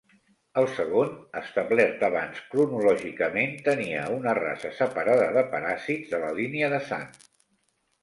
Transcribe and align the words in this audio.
El 0.61 0.69
segon, 0.77 1.11
establert 1.41 2.05
abans 2.07 2.39
cronològicament, 2.55 3.55
tenia 3.69 4.09
una 4.17 4.35
raça 4.43 4.75
separada 4.81 5.31
de 5.39 5.47
paràsits 5.55 6.13
de 6.17 6.27
la 6.29 6.37
línia 6.43 6.77
de 6.77 6.85
sang. 6.93 7.11